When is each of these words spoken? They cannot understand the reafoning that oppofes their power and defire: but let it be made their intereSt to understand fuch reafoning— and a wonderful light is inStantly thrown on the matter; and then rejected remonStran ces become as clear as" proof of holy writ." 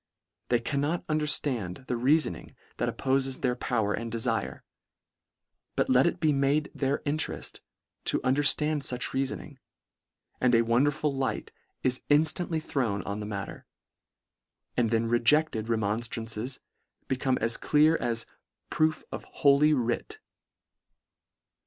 They 0.49 0.59
cannot 0.59 1.03
understand 1.07 1.85
the 1.87 1.93
reafoning 1.95 2.55
that 2.77 2.89
oppofes 2.89 3.41
their 3.41 3.55
power 3.55 3.93
and 3.93 4.11
defire: 4.11 4.61
but 5.75 5.89
let 5.89 6.07
it 6.07 6.19
be 6.19 6.33
made 6.33 6.71
their 6.73 7.03
intereSt 7.05 7.59
to 8.05 8.19
understand 8.23 8.81
fuch 8.81 9.11
reafoning— 9.11 9.57
and 10.41 10.55
a 10.55 10.63
wonderful 10.63 11.13
light 11.15 11.51
is 11.83 12.01
inStantly 12.09 12.63
thrown 12.63 13.03
on 13.03 13.19
the 13.19 13.27
matter; 13.27 13.67
and 14.75 14.89
then 14.89 15.05
rejected 15.05 15.67
remonStran 15.67 16.27
ces 16.27 16.59
become 17.07 17.37
as 17.37 17.55
clear 17.55 17.95
as" 17.97 18.25
proof 18.71 19.03
of 19.11 19.23
holy 19.25 19.71
writ." 19.75 20.17